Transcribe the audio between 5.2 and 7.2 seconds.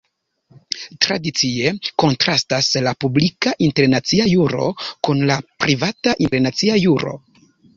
la "privata internacia juro".